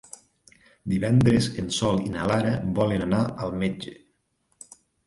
Divendres 0.93 1.51
en 1.65 1.69
Sol 1.77 2.01
i 2.09 2.09
na 2.17 2.27
Lara 2.33 2.57
volen 2.81 3.07
anar 3.09 3.25
al 3.47 3.57
metge. 3.65 3.97